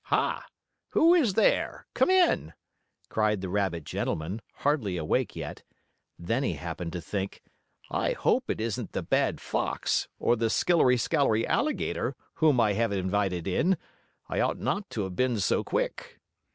[0.05, 0.43] "Ha!
[0.93, 1.85] Who is there?
[1.93, 2.53] Come in!"
[3.09, 5.61] cried the rabbit gentleman, hardly awake yet.
[6.17, 7.43] Then he happened to think:
[7.91, 12.91] "I hope it isn't the bad fox, or the skillery scalery alligator, whom I have
[12.91, 13.77] invited in.
[14.27, 16.19] I ought not to have been so quick."